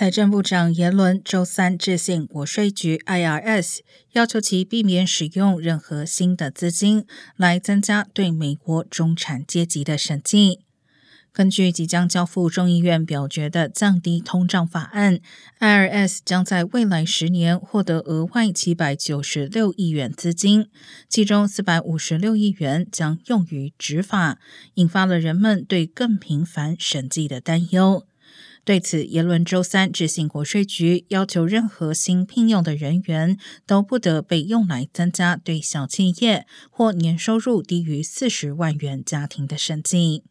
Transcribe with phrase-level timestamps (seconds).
[0.00, 3.80] 财政部长耶伦周三致信国税局 （IRS），
[4.12, 7.04] 要求其避免使用任何新的资金
[7.36, 10.60] 来增加对美国中产阶级的审计。
[11.34, 15.20] 根据即将交付众议院表决的降低通胀法案
[15.58, 20.70] ，IRS 将在未来十年获得额外七百九十六亿元资金，
[21.10, 24.38] 其中四百五十六亿元将用于执法，
[24.76, 28.06] 引发了人们对更频繁审计的担忧。
[28.64, 40.24] 对此，言论周三执行国税局，要求任何新聘用的人员都不得被用来增加对小企业或年收入低于四十万元家庭的审计。